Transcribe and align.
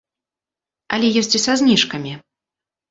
Але 0.97 1.07
ёсць 1.23 1.31
і 1.41 1.43
са 1.45 1.53
зніжкамі. 1.63 2.21